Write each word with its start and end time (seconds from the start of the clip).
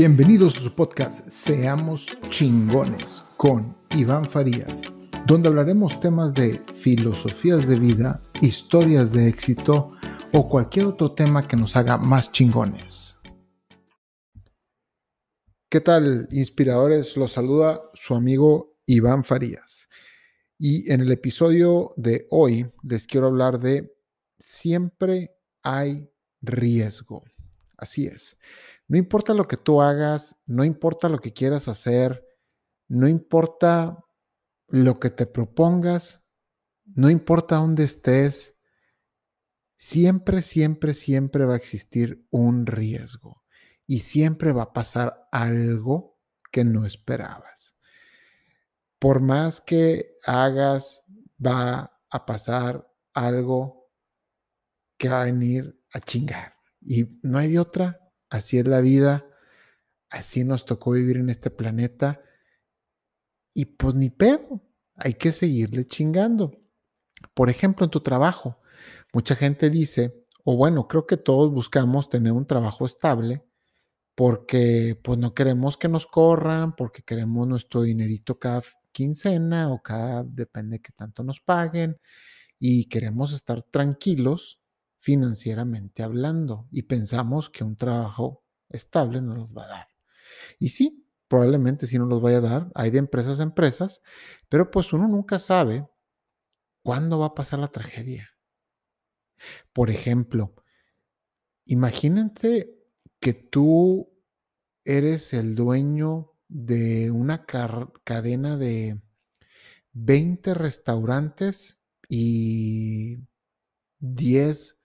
Bienvenidos 0.00 0.56
a 0.56 0.60
su 0.60 0.74
podcast 0.74 1.28
Seamos 1.28 2.06
chingones 2.30 3.22
con 3.36 3.76
Iván 3.90 4.24
Farías, 4.24 4.80
donde 5.26 5.50
hablaremos 5.50 6.00
temas 6.00 6.32
de 6.32 6.58
filosofías 6.74 7.68
de 7.68 7.78
vida, 7.78 8.22
historias 8.40 9.12
de 9.12 9.28
éxito 9.28 9.92
o 10.32 10.48
cualquier 10.48 10.86
otro 10.86 11.12
tema 11.12 11.46
que 11.46 11.54
nos 11.58 11.76
haga 11.76 11.98
más 11.98 12.32
chingones. 12.32 13.20
¿Qué 15.68 15.82
tal, 15.82 16.28
inspiradores? 16.30 17.18
Los 17.18 17.32
saluda 17.32 17.82
su 17.92 18.14
amigo 18.14 18.78
Iván 18.86 19.22
Farías. 19.22 19.90
Y 20.58 20.90
en 20.90 21.02
el 21.02 21.12
episodio 21.12 21.92
de 21.98 22.26
hoy 22.30 22.72
les 22.82 23.06
quiero 23.06 23.26
hablar 23.26 23.58
de 23.58 23.94
siempre 24.38 25.36
hay 25.62 26.08
riesgo. 26.40 27.22
Así 27.76 28.06
es. 28.06 28.38
No 28.90 28.96
importa 28.96 29.34
lo 29.34 29.46
que 29.46 29.56
tú 29.56 29.80
hagas, 29.80 30.42
no 30.46 30.64
importa 30.64 31.08
lo 31.08 31.20
que 31.20 31.32
quieras 31.32 31.68
hacer, 31.68 32.26
no 32.88 33.06
importa 33.06 34.04
lo 34.66 34.98
que 34.98 35.10
te 35.10 35.26
propongas, 35.26 36.28
no 36.86 37.08
importa 37.08 37.58
dónde 37.58 37.84
estés, 37.84 38.58
siempre, 39.78 40.42
siempre, 40.42 40.92
siempre 40.92 41.44
va 41.44 41.52
a 41.52 41.56
existir 41.56 42.26
un 42.30 42.66
riesgo 42.66 43.44
y 43.86 44.00
siempre 44.00 44.50
va 44.50 44.64
a 44.64 44.72
pasar 44.72 45.28
algo 45.30 46.18
que 46.50 46.64
no 46.64 46.84
esperabas. 46.84 47.76
Por 48.98 49.20
más 49.20 49.60
que 49.60 50.16
hagas, 50.24 51.04
va 51.38 51.96
a 52.10 52.26
pasar 52.26 52.92
algo 53.14 53.88
que 54.98 55.08
va 55.08 55.22
a 55.22 55.26
venir 55.26 55.80
a 55.92 56.00
chingar. 56.00 56.56
Y 56.80 57.20
no 57.22 57.38
hay 57.38 57.52
de 57.52 57.60
otra 57.60 57.99
así 58.30 58.58
es 58.58 58.66
la 58.66 58.80
vida, 58.80 59.26
así 60.08 60.44
nos 60.44 60.64
tocó 60.64 60.92
vivir 60.92 61.18
en 61.18 61.30
este 61.30 61.50
planeta 61.50 62.22
y 63.52 63.66
pues 63.66 63.94
ni 63.94 64.10
pedo, 64.10 64.62
hay 64.94 65.14
que 65.14 65.32
seguirle 65.32 65.86
chingando. 65.86 66.52
Por 67.34 67.50
ejemplo, 67.50 67.84
en 67.84 67.90
tu 67.90 68.00
trabajo, 68.00 68.60
mucha 69.12 69.34
gente 69.34 69.70
dice, 69.70 70.24
o 70.44 70.56
bueno, 70.56 70.88
creo 70.88 71.06
que 71.06 71.16
todos 71.16 71.52
buscamos 71.52 72.08
tener 72.08 72.32
un 72.32 72.46
trabajo 72.46 72.86
estable 72.86 73.44
porque 74.14 74.98
pues 75.02 75.18
no 75.18 75.34
queremos 75.34 75.76
que 75.76 75.88
nos 75.88 76.06
corran, 76.06 76.76
porque 76.76 77.02
queremos 77.02 77.48
nuestro 77.48 77.82
dinerito 77.82 78.38
cada 78.38 78.62
quincena 78.92 79.72
o 79.72 79.82
cada, 79.82 80.24
depende 80.24 80.76
de 80.76 80.82
qué 80.82 80.92
tanto 80.92 81.22
nos 81.22 81.40
paguen 81.40 81.98
y 82.58 82.88
queremos 82.88 83.32
estar 83.32 83.62
tranquilos 83.62 84.59
financieramente 85.00 86.02
hablando 86.02 86.68
y 86.70 86.82
pensamos 86.82 87.50
que 87.50 87.64
un 87.64 87.76
trabajo 87.76 88.44
estable 88.68 89.20
nos 89.20 89.36
los 89.36 89.56
va 89.56 89.64
a 89.64 89.68
dar. 89.68 89.88
Y 90.58 90.68
sí, 90.68 91.06
probablemente 91.26 91.86
sí 91.86 91.98
nos 91.98 92.08
los 92.08 92.22
vaya 92.22 92.38
a 92.38 92.42
dar, 92.42 92.72
hay 92.74 92.90
de 92.90 92.98
empresas 92.98 93.40
a 93.40 93.42
empresas, 93.42 94.02
pero 94.48 94.70
pues 94.70 94.92
uno 94.92 95.08
nunca 95.08 95.38
sabe 95.38 95.88
cuándo 96.82 97.18
va 97.18 97.26
a 97.26 97.34
pasar 97.34 97.58
la 97.58 97.68
tragedia. 97.68 98.30
Por 99.72 99.90
ejemplo, 99.90 100.54
imagínense 101.64 102.76
que 103.20 103.32
tú 103.32 104.12
eres 104.84 105.32
el 105.32 105.54
dueño 105.54 106.32
de 106.48 107.10
una 107.10 107.46
cadena 107.46 108.56
de 108.56 109.00
20 109.92 110.54
restaurantes 110.54 111.80
y 112.08 113.18
10 114.00 114.79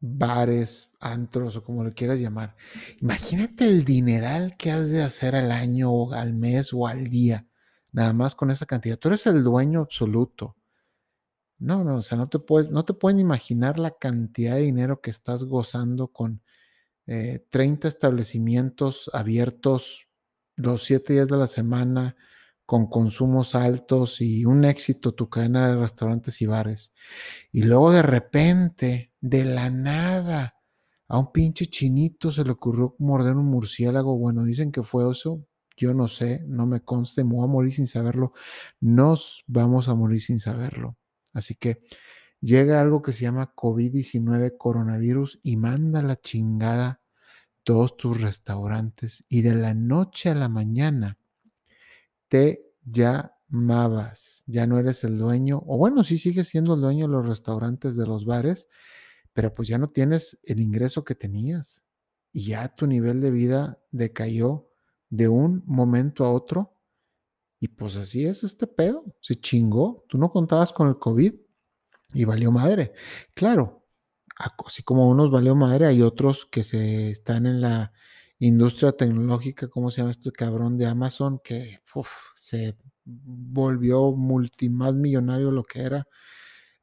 bares, 0.00 0.90
antros 1.00 1.56
o 1.56 1.64
como 1.64 1.84
lo 1.84 1.92
quieras 1.92 2.18
llamar. 2.18 2.56
Imagínate 3.00 3.64
el 3.64 3.84
dineral 3.84 4.56
que 4.56 4.70
has 4.70 4.90
de 4.90 5.02
hacer 5.02 5.34
al 5.34 5.52
año 5.52 5.90
o 5.90 6.12
al 6.12 6.34
mes 6.34 6.72
o 6.72 6.86
al 6.86 7.08
día, 7.08 7.46
nada 7.92 8.12
más 8.12 8.34
con 8.34 8.50
esa 8.50 8.66
cantidad. 8.66 8.98
Tú 8.98 9.08
eres 9.08 9.26
el 9.26 9.42
dueño 9.42 9.80
absoluto. 9.80 10.56
No, 11.58 11.82
no, 11.82 11.96
o 11.96 12.02
sea, 12.02 12.16
no 12.16 12.28
te 12.28 12.38
puedes, 12.38 12.70
no 12.70 12.84
te 12.84 12.94
pueden 12.94 13.18
imaginar 13.18 13.78
la 13.78 13.90
cantidad 13.90 14.54
de 14.54 14.62
dinero 14.62 15.00
que 15.00 15.10
estás 15.10 15.44
gozando 15.44 16.08
con 16.08 16.42
30 17.06 17.88
eh, 17.88 17.90
establecimientos 17.90 19.10
abiertos 19.12 20.06
los 20.54 20.84
7 20.84 21.14
días 21.14 21.28
de 21.28 21.36
la 21.36 21.46
semana, 21.48 22.16
con 22.68 22.86
consumos 22.86 23.54
altos 23.54 24.20
y 24.20 24.44
un 24.44 24.66
éxito 24.66 25.14
tu 25.14 25.30
cadena 25.30 25.68
de 25.68 25.76
restaurantes 25.78 26.42
y 26.42 26.46
bares. 26.46 26.92
Y 27.50 27.62
luego 27.62 27.92
de 27.92 28.02
repente, 28.02 29.10
de 29.22 29.46
la 29.46 29.70
nada, 29.70 30.54
a 31.08 31.18
un 31.18 31.32
pinche 31.32 31.68
chinito 31.68 32.30
se 32.30 32.44
le 32.44 32.50
ocurrió 32.50 32.94
morder 32.98 33.36
un 33.36 33.46
murciélago. 33.46 34.18
Bueno, 34.18 34.44
dicen 34.44 34.70
que 34.70 34.82
fue 34.82 35.10
eso. 35.10 35.46
Yo 35.78 35.94
no 35.94 36.08
sé, 36.08 36.44
no 36.46 36.66
me 36.66 36.82
conste, 36.82 37.24
me 37.24 37.36
voy 37.36 37.44
a 37.44 37.46
morir 37.46 37.72
sin 37.72 37.86
saberlo. 37.86 38.32
Nos 38.80 39.44
vamos 39.46 39.88
a 39.88 39.94
morir 39.94 40.20
sin 40.20 40.38
saberlo. 40.38 40.98
Así 41.32 41.54
que 41.54 41.82
llega 42.42 42.82
algo 42.82 43.00
que 43.00 43.12
se 43.12 43.22
llama 43.22 43.54
COVID-19 43.54 44.58
coronavirus 44.58 45.40
y 45.42 45.56
manda 45.56 46.02
la 46.02 46.20
chingada 46.20 47.00
todos 47.64 47.96
tus 47.96 48.20
restaurantes. 48.20 49.24
Y 49.30 49.40
de 49.40 49.54
la 49.54 49.72
noche 49.72 50.28
a 50.28 50.34
la 50.34 50.50
mañana, 50.50 51.17
te 52.28 52.66
llamabas, 52.84 54.44
ya 54.46 54.66
no 54.66 54.78
eres 54.78 55.04
el 55.04 55.18
dueño, 55.18 55.62
o 55.66 55.76
bueno, 55.78 56.04
sí 56.04 56.18
sigues 56.18 56.48
siendo 56.48 56.74
el 56.74 56.80
dueño 56.80 57.06
de 57.06 57.12
los 57.12 57.26
restaurantes, 57.26 57.96
de 57.96 58.06
los 58.06 58.24
bares, 58.24 58.68
pero 59.32 59.54
pues 59.54 59.68
ya 59.68 59.78
no 59.78 59.90
tienes 59.90 60.38
el 60.42 60.60
ingreso 60.60 61.04
que 61.04 61.14
tenías 61.14 61.84
y 62.32 62.46
ya 62.46 62.74
tu 62.74 62.86
nivel 62.86 63.20
de 63.20 63.30
vida 63.30 63.78
decayó 63.90 64.68
de 65.10 65.28
un 65.28 65.62
momento 65.66 66.24
a 66.24 66.32
otro. 66.32 66.74
Y 67.60 67.68
pues 67.68 67.96
así 67.96 68.24
es 68.24 68.44
este 68.44 68.66
pedo, 68.66 69.04
se 69.20 69.36
chingó, 69.36 70.04
tú 70.08 70.18
no 70.18 70.30
contabas 70.30 70.72
con 70.72 70.88
el 70.88 70.98
COVID 70.98 71.34
y 72.14 72.24
valió 72.24 72.52
madre. 72.52 72.92
Claro, 73.34 73.84
así 74.64 74.82
como 74.82 75.08
unos 75.08 75.30
valió 75.30 75.54
madre, 75.54 75.86
hay 75.86 76.02
otros 76.02 76.46
que 76.46 76.62
se 76.62 77.10
están 77.10 77.46
en 77.46 77.60
la 77.60 77.92
industria 78.38 78.92
tecnológica, 78.92 79.68
¿cómo 79.68 79.90
se 79.90 80.00
llama 80.00 80.12
este 80.12 80.30
cabrón 80.32 80.78
de 80.78 80.86
Amazon? 80.86 81.40
Que 81.42 81.80
se 82.36 82.76
volvió 83.04 84.12
multi 84.12 84.68
más 84.68 84.94
millonario 84.94 85.50
lo 85.50 85.64
que 85.64 85.80
era 85.80 86.06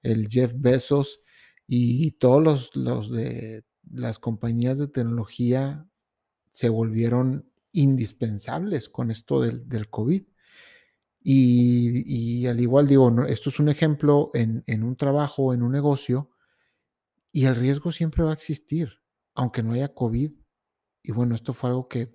el 0.02 0.28
Jeff 0.28 0.54
Bezos 0.56 1.22
y 1.68 2.12
todos 2.12 2.72
los, 2.76 3.12
de 3.12 3.64
las 3.92 4.20
compañías 4.20 4.78
de 4.78 4.88
tecnología 4.88 5.88
se 6.52 6.70
volvieron 6.70 7.50
indispensables 7.72 8.90
con 8.90 9.10
esto 9.12 9.42
del, 9.42 9.90
COVID. 9.90 10.24
Y, 11.28 12.46
al 12.46 12.60
igual 12.60 12.88
digo, 12.88 13.26
esto 13.26 13.50
es 13.50 13.60
un 13.60 13.70
ejemplo 13.70 14.30
en 14.34 14.84
un 14.84 14.96
trabajo, 14.96 15.54
en 15.54 15.64
un 15.64 15.72
negocio, 15.72 16.30
y 17.32 17.46
el 17.46 17.56
riesgo 17.56 17.92
siempre 17.92 18.24
va 18.24 18.30
a 18.30 18.36
existir, 18.36 19.02
aunque 19.34 19.64
no 19.64 19.74
haya 19.74 19.94
COVID 19.94 20.32
y 21.08 21.12
bueno, 21.12 21.36
esto 21.36 21.54
fue 21.54 21.70
algo 21.70 21.88
que 21.88 22.12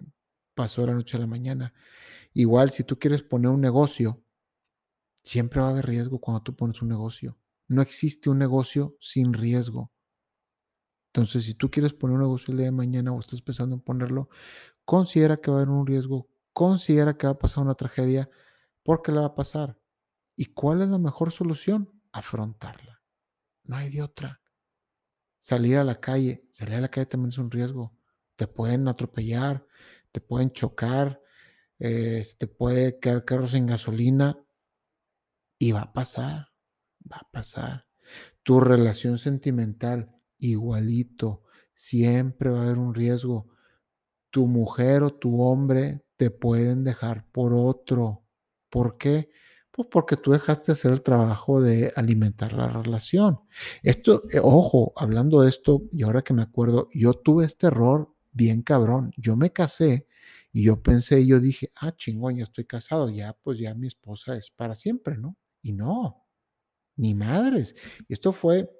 pasó 0.54 0.80
de 0.80 0.88
la 0.88 0.94
noche 0.94 1.16
a 1.16 1.20
la 1.20 1.28
mañana. 1.28 1.72
Igual, 2.34 2.70
si 2.70 2.82
tú 2.82 2.98
quieres 2.98 3.22
poner 3.22 3.52
un 3.52 3.60
negocio, 3.60 4.20
siempre 5.22 5.60
va 5.60 5.68
a 5.68 5.70
haber 5.70 5.86
riesgo 5.86 6.18
cuando 6.18 6.42
tú 6.42 6.56
pones 6.56 6.82
un 6.82 6.88
negocio. 6.88 7.38
No 7.68 7.82
existe 7.82 8.30
un 8.30 8.38
negocio 8.38 8.96
sin 9.00 9.32
riesgo. 9.32 9.92
Entonces, 11.12 11.44
si 11.44 11.54
tú 11.54 11.70
quieres 11.70 11.92
poner 11.92 12.16
un 12.16 12.22
negocio 12.22 12.50
el 12.50 12.58
día 12.58 12.66
de 12.66 12.72
mañana 12.72 13.12
o 13.12 13.20
estás 13.20 13.42
pensando 13.42 13.76
en 13.76 13.80
ponerlo, 13.80 14.28
considera 14.84 15.36
que 15.36 15.52
va 15.52 15.58
a 15.58 15.60
haber 15.62 15.72
un 15.72 15.86
riesgo, 15.86 16.28
considera 16.52 17.16
que 17.16 17.28
va 17.28 17.34
a 17.34 17.38
pasar 17.38 17.62
una 17.62 17.76
tragedia, 17.76 18.28
porque 18.82 19.12
la 19.12 19.20
va 19.20 19.26
a 19.28 19.34
pasar. 19.36 19.78
¿Y 20.34 20.46
cuál 20.46 20.82
es 20.82 20.88
la 20.88 20.98
mejor 20.98 21.30
solución? 21.30 21.92
Afrontarla. 22.10 23.02
No 23.62 23.76
hay 23.76 23.88
de 23.90 24.02
otra. 24.02 24.40
Salir 25.38 25.78
a 25.78 25.84
la 25.84 26.00
calle, 26.00 26.44
salir 26.50 26.74
a 26.74 26.80
la 26.80 26.88
calle 26.88 27.06
también 27.06 27.30
es 27.30 27.38
un 27.38 27.52
riesgo 27.52 27.99
te 28.40 28.46
pueden 28.46 28.88
atropellar, 28.88 29.66
te 30.12 30.22
pueden 30.22 30.50
chocar, 30.52 31.20
eh, 31.78 32.24
te 32.38 32.46
puede 32.46 32.98
quedar 32.98 33.26
carros 33.26 33.50
sin 33.50 33.66
gasolina 33.66 34.42
y 35.58 35.72
va 35.72 35.82
a 35.82 35.92
pasar, 35.92 36.48
va 37.00 37.18
a 37.18 37.30
pasar. 37.30 37.86
Tu 38.42 38.58
relación 38.60 39.18
sentimental, 39.18 40.10
igualito, 40.38 41.42
siempre 41.74 42.48
va 42.48 42.60
a 42.60 42.62
haber 42.62 42.78
un 42.78 42.94
riesgo. 42.94 43.50
Tu 44.30 44.46
mujer 44.46 45.02
o 45.02 45.10
tu 45.10 45.42
hombre 45.42 46.02
te 46.16 46.30
pueden 46.30 46.82
dejar 46.82 47.26
por 47.30 47.52
otro. 47.52 48.24
¿Por 48.70 48.96
qué? 48.96 49.28
Pues 49.70 49.86
porque 49.90 50.16
tú 50.16 50.32
dejaste 50.32 50.72
hacer 50.72 50.92
el 50.92 51.02
trabajo 51.02 51.60
de 51.60 51.92
alimentar 51.94 52.54
la 52.54 52.68
relación. 52.68 53.40
Esto, 53.82 54.22
eh, 54.32 54.40
ojo, 54.42 54.94
hablando 54.96 55.42
de 55.42 55.50
esto, 55.50 55.82
y 55.92 56.04
ahora 56.04 56.22
que 56.22 56.32
me 56.32 56.40
acuerdo, 56.40 56.88
yo 56.94 57.12
tuve 57.12 57.44
este 57.44 57.66
error 57.66 58.09
bien 58.32 58.62
cabrón. 58.62 59.12
Yo 59.16 59.36
me 59.36 59.52
casé 59.52 60.06
y 60.52 60.64
yo 60.64 60.82
pensé, 60.82 61.26
yo 61.26 61.40
dije, 61.40 61.72
ah, 61.76 61.94
chingón, 61.96 62.36
ya 62.36 62.44
estoy 62.44 62.64
casado, 62.64 63.10
ya 63.10 63.34
pues 63.42 63.58
ya 63.58 63.74
mi 63.74 63.86
esposa 63.88 64.36
es 64.36 64.50
para 64.50 64.74
siempre, 64.74 65.16
¿no? 65.18 65.36
Y 65.62 65.72
no, 65.72 66.26
ni 66.96 67.14
madres. 67.14 67.74
Y 68.08 68.14
esto 68.14 68.32
fue, 68.32 68.70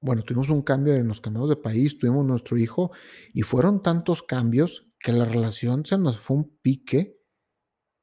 bueno, 0.00 0.22
tuvimos 0.22 0.48
un 0.50 0.62
cambio, 0.62 1.02
nos 1.04 1.20
cambiamos 1.20 1.48
de 1.50 1.56
país, 1.56 1.98
tuvimos 1.98 2.26
nuestro 2.26 2.58
hijo 2.58 2.90
y 3.32 3.42
fueron 3.42 3.82
tantos 3.82 4.22
cambios 4.22 4.88
que 4.98 5.12
la 5.12 5.24
relación 5.24 5.84
se 5.86 5.98
nos 5.98 6.18
fue 6.18 6.38
un 6.38 6.58
pique 6.62 7.18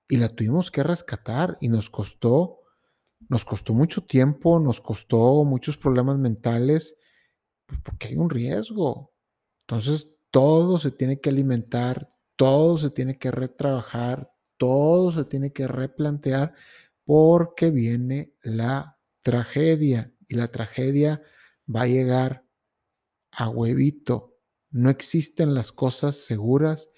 y 0.07 0.17
la 0.17 0.29
tuvimos 0.29 0.71
que 0.71 0.83
rescatar 0.83 1.57
y 1.61 1.69
nos 1.69 1.89
costó, 1.89 2.59
nos 3.29 3.45
costó 3.45 3.73
mucho 3.73 4.03
tiempo, 4.05 4.59
nos 4.59 4.81
costó 4.81 5.43
muchos 5.45 5.77
problemas 5.77 6.17
mentales, 6.17 6.95
pues, 7.65 7.79
porque 7.83 8.09
hay 8.09 8.15
un 8.15 8.29
riesgo. 8.29 9.13
Entonces, 9.61 10.09
todo 10.31 10.79
se 10.79 10.91
tiene 10.91 11.19
que 11.19 11.29
alimentar, 11.29 12.09
todo 12.35 12.77
se 12.77 12.89
tiene 12.89 13.17
que 13.17 13.31
retrabajar, 13.31 14.31
todo 14.57 15.11
se 15.11 15.25
tiene 15.25 15.51
que 15.53 15.67
replantear 15.67 16.53
porque 17.05 17.71
viene 17.71 18.33
la 18.41 18.99
tragedia 19.21 20.13
y 20.27 20.35
la 20.35 20.49
tragedia 20.49 21.21
va 21.73 21.83
a 21.83 21.87
llegar 21.87 22.45
a 23.31 23.49
huevito. 23.49 24.37
No 24.71 24.89
existen 24.89 25.53
las 25.53 25.71
cosas 25.71 26.15
seguras 26.17 26.89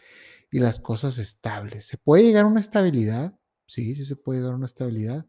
y 0.52 0.60
las 0.60 0.80
cosas 0.80 1.18
estables. 1.18 1.86
¿Se 1.86 1.98
puede 1.98 2.24
llegar 2.24 2.46
a 2.46 2.50
una 2.50 2.60
estabilidad? 2.60 3.38
Sí, 3.68 3.96
sí 3.96 4.06
se 4.06 4.18
puede 4.18 4.40
llegar 4.40 4.54
a 4.54 4.58
una 4.58 4.66
estabilidad, 4.66 5.26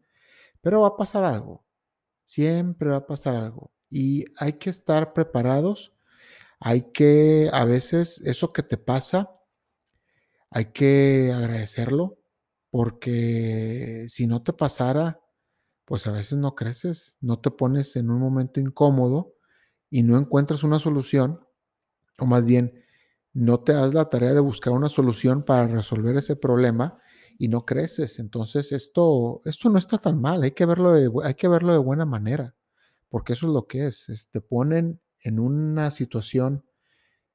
pero 0.61 0.81
va 0.81 0.89
a 0.89 0.97
pasar 0.97 1.23
algo. 1.23 1.65
Siempre 2.25 2.89
va 2.89 2.97
a 2.97 3.07
pasar 3.07 3.35
algo. 3.35 3.71
Y 3.89 4.25
hay 4.37 4.53
que 4.53 4.69
estar 4.69 5.13
preparados. 5.13 5.93
Hay 6.65 6.93
que, 6.93 7.49
a 7.51 7.65
veces, 7.65 8.21
eso 8.21 8.53
que 8.53 8.63
te 8.63 8.77
pasa, 8.77 9.37
hay 10.49 10.71
que 10.71 11.33
agradecerlo, 11.35 12.19
porque 12.69 14.05
si 14.07 14.27
no 14.27 14.43
te 14.43 14.53
pasara, 14.53 15.19
pues 15.83 16.07
a 16.07 16.11
veces 16.11 16.39
no 16.39 16.55
creces, 16.55 17.17
no 17.19 17.39
te 17.41 17.51
pones 17.51 17.97
en 17.97 18.09
un 18.09 18.21
momento 18.21 18.61
incómodo 18.61 19.35
y 19.89 20.03
no 20.03 20.17
encuentras 20.17 20.63
una 20.63 20.79
solución, 20.79 21.45
o 22.17 22.25
más 22.25 22.45
bien, 22.45 22.81
no 23.33 23.59
te 23.59 23.73
das 23.73 23.93
la 23.93 24.09
tarea 24.09 24.33
de 24.33 24.39
buscar 24.39 24.71
una 24.71 24.87
solución 24.87 25.43
para 25.43 25.67
resolver 25.67 26.15
ese 26.15 26.37
problema 26.37 26.97
y 27.37 27.49
no 27.49 27.65
creces. 27.65 28.19
Entonces, 28.19 28.71
esto, 28.71 29.41
esto 29.43 29.69
no 29.69 29.79
está 29.79 29.97
tan 29.97 30.21
mal, 30.21 30.43
hay 30.43 30.51
que, 30.51 30.65
verlo 30.65 30.93
de, 30.93 31.11
hay 31.25 31.33
que 31.33 31.49
verlo 31.49 31.73
de 31.73 31.79
buena 31.79 32.05
manera, 32.05 32.55
porque 33.09 33.33
eso 33.33 33.47
es 33.47 33.53
lo 33.53 33.67
que 33.67 33.87
es. 33.87 34.29
te 34.31 34.39
ponen 34.39 35.01
en 35.23 35.39
una 35.39 35.91
situación 35.91 36.65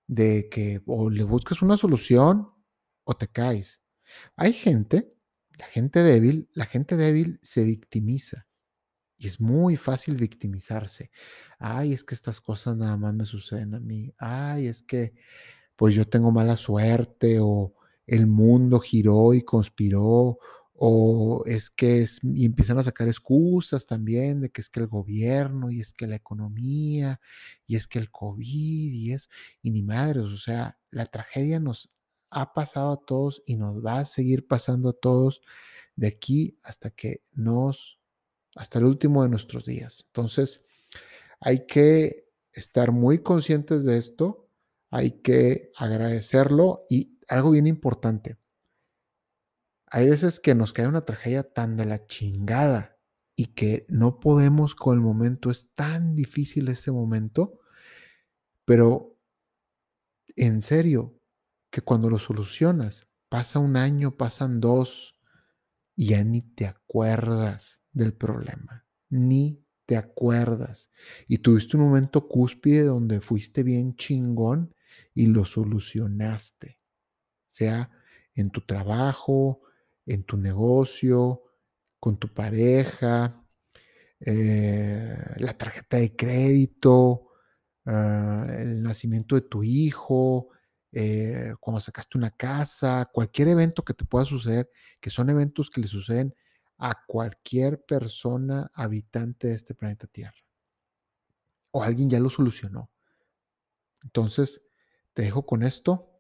de 0.07 0.49
que 0.49 0.83
o 0.87 1.11
le 1.11 1.25
buscas 1.25 1.63
una 1.63 1.77
solución 1.77 2.51
o 3.05 3.15
te 3.15 3.29
caes. 3.29 3.83
Hay 4.37 4.53
gente, 4.53 5.11
la 5.59 5.67
gente 5.67 6.03
débil, 6.03 6.49
la 6.55 6.67
gente 6.67 6.97
débil 6.97 7.39
se 7.43 7.65
victimiza. 7.65 8.47
Y 9.17 9.27
es 9.27 9.41
muy 9.41 9.77
fácil 9.77 10.17
victimizarse. 10.17 11.11
Ay, 11.59 11.93
es 11.93 12.05
que 12.05 12.15
estas 12.15 12.41
cosas 12.41 12.77
nada 12.77 12.97
más 12.97 13.15
me 13.15 13.25
suceden 13.25 13.75
a 13.75 13.81
mí. 13.81 14.15
Ay, 14.19 14.69
es 14.69 14.83
que 14.83 15.15
pues 15.75 15.95
yo 15.95 16.07
tengo 16.09 16.31
mala 16.31 16.57
suerte 16.57 17.39
o 17.41 17.75
el 18.07 18.27
mundo 18.27 18.81
giró 18.81 19.35
y 19.35 19.43
conspiró 19.43 20.39
o 20.79 21.43
es 21.47 21.71
que 21.71 22.03
es, 22.03 22.21
y 22.23 22.47
empiezan 22.47 22.79
a 22.79 22.83
sacar 22.83 23.09
excusas 23.09 23.87
también 23.87 24.41
de 24.41 24.51
que 24.51 24.61
es 24.61 24.71
que 24.71 24.81
el 24.81 24.87
gobierno 24.87 25.71
y 25.71 25.81
es 25.81 25.93
que 25.93 26.07
la 26.07 26.17
economía 26.17 27.21
y 27.67 27.77
es 27.77 27.87
que 27.89 27.99
el 27.99 28.11
COVID 28.11 28.93
y 28.93 29.13
es, 29.13 29.29
y 29.63 29.71
ni 29.71 29.83
madres, 29.83 30.25
o 30.25 30.37
sea, 30.37 30.79
la 30.91 31.07
tragedia 31.07 31.61
nos 31.61 31.91
ha 32.31 32.53
pasado 32.55 32.93
a 32.93 33.01
todos 33.07 33.43
y 33.47 33.57
nos 33.57 33.85
va 33.85 34.01
a 34.01 34.05
seguir 34.05 34.47
pasando 34.47 34.91
a 34.91 34.93
todos 34.93 35.43
de 35.97 36.09
aquí 36.09 36.59
hasta 36.63 36.91
que 36.91 37.23
nos, 37.33 38.01
hasta 38.57 38.79
el 38.79 38.85
último 38.85 39.23
de 39.23 39.31
nuestros 39.31 39.65
días. 39.65 40.05
Entonces, 40.09 40.65
hay 41.41 41.67
que 41.67 42.29
estar 42.53 42.93
muy 42.93 43.21
conscientes 43.21 43.85
de 43.85 43.99
esto 43.99 44.49
hay 44.91 45.23
que 45.23 45.71
agradecerlo 45.77 46.87
y 46.89 47.19
algo 47.29 47.51
bien 47.51 47.67
importante. 47.67 48.39
Hay 49.91 50.09
veces 50.09 50.41
que 50.41 50.55
nos 50.55 50.73
cae 50.73 50.87
una 50.87 51.05
tragedia 51.05 51.43
tan 51.43 51.77
de 51.77 51.87
la 51.87 52.07
chingada 52.07 52.99
y 53.37 53.47
que 53.55 53.87
no 53.89 54.21
podemos 54.21 54.75
con 54.75 54.95
el 54.95 55.01
momento, 55.01 55.51
es 55.51 55.71
tan 55.75 56.15
difícil 56.15 56.69
ese 56.69 56.91
momento, 56.91 57.61
pero 58.65 59.17
en 60.37 60.63
serio, 60.63 61.19
que 61.71 61.81
cuando 61.81 62.11
lo 62.11 62.19
solucionas, 62.19 63.07
pasa 63.29 63.59
un 63.59 63.77
año, 63.77 64.17
pasan 64.17 64.61
dos, 64.61 65.19
y 65.97 66.09
ya 66.09 66.25
ni 66.25 66.43
te 66.43 66.67
acuerdas 66.67 67.83
del 67.93 68.15
problema, 68.15 68.87
ni 69.09 69.65
te 69.85 69.97
acuerdas. 69.97 70.91
Y 71.27 71.39
tuviste 71.39 71.77
un 71.77 71.85
momento 71.85 72.29
cúspide 72.29 72.85
donde 72.85 73.21
fuiste 73.21 73.63
bien 73.63 73.97
chingón 73.97 74.75
y 75.13 75.27
lo 75.27 75.45
solucionaste, 75.45 76.79
sea 77.49 77.91
en 78.35 78.51
tu 78.51 78.61
trabajo, 78.61 79.63
en 80.09 80.25
tu 80.25 80.37
negocio, 80.37 81.43
con 82.01 82.19
tu 82.19 82.33
pareja, 82.33 83.45
eh, 84.21 85.17
la 85.37 85.57
tarjeta 85.57 85.99
de 85.99 86.17
crédito, 86.17 87.29
ah, 87.87 88.47
el 88.59 88.83
nacimiento 88.83 89.35
de 89.35 89.43
tu 89.43 89.63
hijo, 89.63 90.49
eh, 90.93 91.55
cuando 91.61 91.81
sacaste 91.81 92.17
una 92.17 92.31
casa, 92.31 93.09
cualquier 93.13 93.49
evento 93.49 93.85
que 93.85 93.95
te 93.95 94.05
pueda 94.05 94.25
suceder, 94.25 94.71
que 95.01 95.11
son 95.11 95.31
eventos 95.31 95.71
que 95.71 95.81
le 95.81 95.87
suceden 95.87 96.35
a 96.79 97.05
cualquier 97.07 97.85
persona 97.85 98.71
habitante 98.75 99.49
de 99.49 99.55
este 99.55 99.75
planeta 99.75 100.07
Tierra. 100.07 100.35
O 101.73 101.83
alguien 101.83 102.09
ya 102.09 102.21
lo 102.21 102.31
solucionó. 102.31 102.91
Entonces, 104.03 104.63
te 105.13 105.23
dejo 105.23 105.45
con 105.45 105.63
esto, 105.63 106.13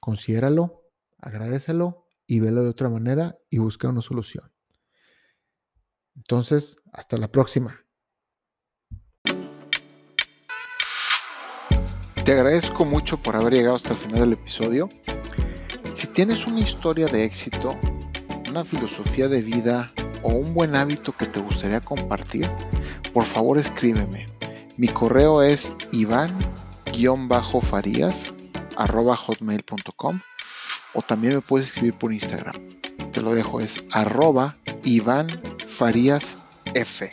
considéralo, 0.00 0.84
agradecelo 1.18 2.03
y 2.26 2.40
velo 2.40 2.62
de 2.62 2.70
otra 2.70 2.88
manera 2.88 3.36
y 3.50 3.58
busca 3.58 3.88
una 3.88 4.02
solución. 4.02 4.50
Entonces, 6.16 6.76
hasta 6.92 7.18
la 7.18 7.28
próxima. 7.28 7.84
Te 12.24 12.32
agradezco 12.32 12.86
mucho 12.86 13.18
por 13.18 13.36
haber 13.36 13.52
llegado 13.52 13.76
hasta 13.76 13.90
el 13.90 13.98
final 13.98 14.20
del 14.20 14.32
episodio. 14.32 14.88
Si 15.92 16.06
tienes 16.06 16.46
una 16.46 16.60
historia 16.60 17.06
de 17.06 17.24
éxito, 17.24 17.78
una 18.48 18.64
filosofía 18.64 19.28
de 19.28 19.42
vida 19.42 19.92
o 20.22 20.30
un 20.30 20.54
buen 20.54 20.74
hábito 20.74 21.12
que 21.12 21.26
te 21.26 21.40
gustaría 21.40 21.80
compartir, 21.80 22.50
por 23.12 23.24
favor 23.24 23.58
escríbeme. 23.58 24.26
Mi 24.76 24.88
correo 24.88 25.42
es 25.42 25.70
iván-farías 25.92 28.34
arroba 28.76 29.16
hotmail.com 29.16 30.20
o 30.94 31.02
también 31.02 31.34
me 31.34 31.40
puedes 31.40 31.68
escribir 31.68 31.94
por 31.94 32.12
Instagram. 32.12 32.56
Te 33.12 33.20
lo 33.20 33.34
dejo, 33.34 33.60
es 33.60 33.84
arroba 33.92 34.56
Iván 34.82 35.28
Farías 35.68 36.38
F. 36.74 37.08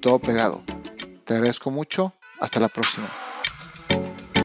Todo 0.00 0.18
pegado. 0.18 0.62
Te 1.24 1.34
agradezco 1.34 1.70
mucho. 1.70 2.14
Hasta 2.40 2.60
la 2.60 2.68
próxima. 2.68 3.08